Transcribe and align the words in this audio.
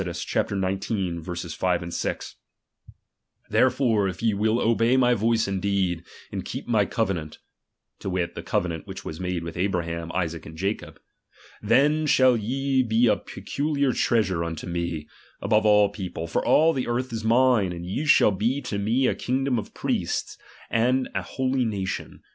xis. 0.03 1.53
5, 1.55 1.93
6): 1.93 2.35
Therefore 3.51 4.07
if 4.09 4.23
ye 4.23 4.33
will 4.33 4.59
obey 4.59 4.97
my 4.97 5.13
voice 5.13 5.47
indeed, 5.47 6.03
and 6.31 6.43
keep 6.43 6.67
my 6.67 6.85
covenant, 6.85 7.37
(to 7.99 8.09
wit, 8.09 8.33
that 8.33 8.45
covenant 8.47 8.87
which 8.87 9.05
was 9.05 9.19
made 9.19 9.43
with 9.43 9.55
Abraham, 9.55 10.11
Isaac 10.15 10.47
and 10.47 10.57
Jacob); 10.57 10.99
then 11.61 12.07
shall 12.07 12.35
ye 12.35 12.83
he 12.89 13.05
a 13.05 13.15
peculiar 13.15 13.91
treasure 13.93 14.37
nnto 14.39 14.67
me, 14.67 15.07
above 15.39 15.67
all 15.67 15.89
people; 15.89 16.25
for 16.25 16.43
all 16.43 16.73
the 16.73 16.87
earth 16.87 17.13
is 17.13 17.23
mine, 17.23 17.71
and 17.71 17.85
ye 17.85 18.05
shall 18.05 18.31
be 18.31 18.59
to 18.59 18.79
me 18.79 19.05
a 19.05 19.13
kingdom 19.13 19.59
of 19.59 19.75
priests, 19.75 20.35
and 20.71 21.09
an 21.13 21.21
holy 21.23 21.63
nation. 21.63 22.23